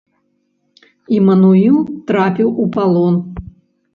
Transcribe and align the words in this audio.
Імануіл 1.17 1.77
трапіў 2.09 2.49
у 2.63 2.65
палон. 2.79 3.23